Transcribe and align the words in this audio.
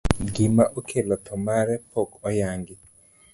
Gima 0.33 0.63
okelo 0.79 1.15
tho 1.25 1.35
mare 1.45 1.75
pok 1.91 2.09
oyangi. 2.27 2.75